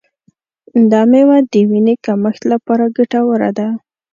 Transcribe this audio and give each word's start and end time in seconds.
دا 0.91 1.01
میوه 1.11 1.37
د 1.51 1.53
وینې 1.69 1.95
کمښت 2.05 2.43
لپاره 2.51 2.85
ګټوره 2.97 3.49
ده. 3.57 3.67